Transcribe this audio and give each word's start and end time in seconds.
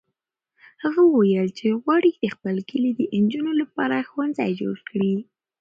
هغه 0.83 1.01
وویل 1.05 1.47
چې 1.59 1.67
غواړي 1.81 2.11
د 2.13 2.25
خپل 2.35 2.55
کلي 2.69 2.91
د 2.95 3.01
نجونو 3.23 3.51
لپاره 3.61 4.07
ښوونځی 4.09 4.49
جوړ 4.61 4.77
کړي. 4.89 5.13